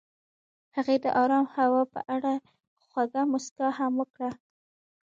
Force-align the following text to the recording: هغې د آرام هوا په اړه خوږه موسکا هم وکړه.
هغې 0.75 0.95
د 1.03 1.05
آرام 1.21 1.45
هوا 1.55 1.81
په 1.93 1.99
اړه 2.15 2.33
خوږه 2.87 3.21
موسکا 3.31 3.67
هم 3.79 3.93
وکړه. 4.01 4.29